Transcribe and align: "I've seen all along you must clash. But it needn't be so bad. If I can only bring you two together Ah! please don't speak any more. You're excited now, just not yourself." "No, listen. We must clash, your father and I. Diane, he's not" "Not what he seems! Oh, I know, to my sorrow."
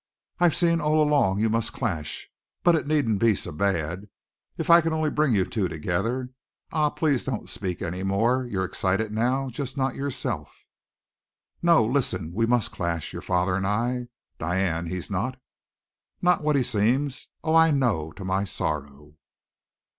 "I've 0.39 0.55
seen 0.55 0.81
all 0.81 0.99
along 1.03 1.41
you 1.41 1.47
must 1.51 1.73
clash. 1.73 2.27
But 2.63 2.73
it 2.73 2.87
needn't 2.87 3.19
be 3.19 3.35
so 3.35 3.51
bad. 3.51 4.09
If 4.57 4.67
I 4.71 4.81
can 4.81 4.93
only 4.93 5.11
bring 5.11 5.35
you 5.35 5.45
two 5.45 5.67
together 5.67 6.31
Ah! 6.71 6.89
please 6.89 7.23
don't 7.25 7.47
speak 7.47 7.83
any 7.83 8.01
more. 8.01 8.47
You're 8.47 8.63
excited 8.65 9.11
now, 9.11 9.51
just 9.51 9.77
not 9.77 9.93
yourself." 9.93 10.65
"No, 11.61 11.85
listen. 11.85 12.33
We 12.33 12.47
must 12.47 12.71
clash, 12.71 13.13
your 13.13 13.21
father 13.21 13.53
and 13.55 13.67
I. 13.67 14.07
Diane, 14.39 14.87
he's 14.87 15.11
not" 15.11 15.39
"Not 16.19 16.41
what 16.41 16.55
he 16.55 16.63
seems! 16.63 17.27
Oh, 17.43 17.53
I 17.53 17.69
know, 17.69 18.11
to 18.13 18.25
my 18.25 18.43
sorrow." 18.43 19.13